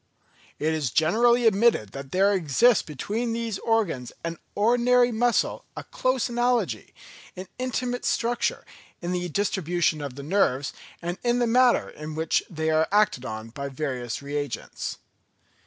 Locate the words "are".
12.71-12.87